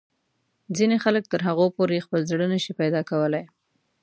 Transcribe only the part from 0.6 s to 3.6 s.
ځینې خلک تر هغو پورې خپل زړه نه شي پیدا کولای.